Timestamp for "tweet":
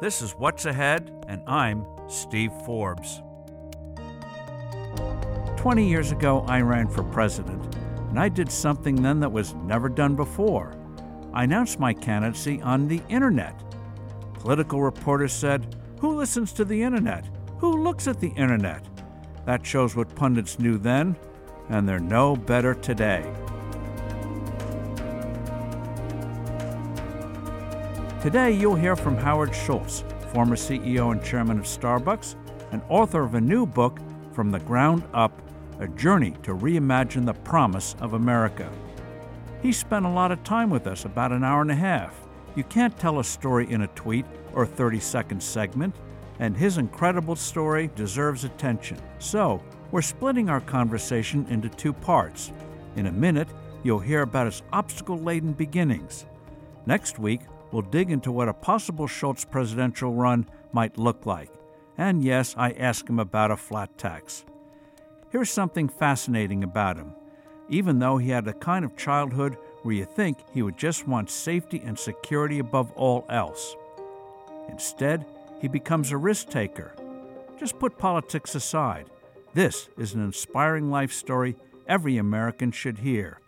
43.88-44.26